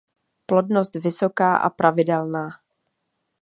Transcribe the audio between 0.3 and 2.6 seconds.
Plodnost vysoká a pravidelná.